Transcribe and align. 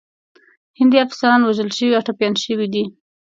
هندي 0.79 0.97
افسران 1.05 1.39
وژل 1.43 1.69
شوي 1.77 1.93
او 1.95 2.05
ټپیان 2.07 2.33
شوي 2.43 2.67
دي. 2.73 2.83